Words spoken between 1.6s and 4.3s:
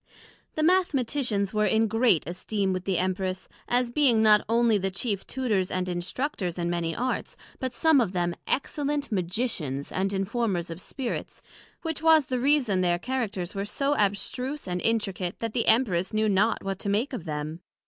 in great esteem with the Empress, as being